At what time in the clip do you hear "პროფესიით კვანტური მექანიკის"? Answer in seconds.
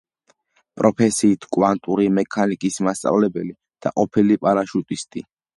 0.79-2.81